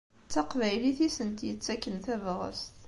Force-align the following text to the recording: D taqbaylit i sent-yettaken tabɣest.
D 0.27 0.29
taqbaylit 0.31 0.99
i 1.07 1.09
sent-yettaken 1.17 1.95
tabɣest. 2.05 2.73